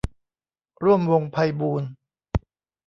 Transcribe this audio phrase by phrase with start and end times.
[0.83, 1.89] ร่วมวงศ์ไพบูลย์